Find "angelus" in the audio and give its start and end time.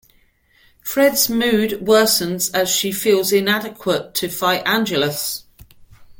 4.65-5.43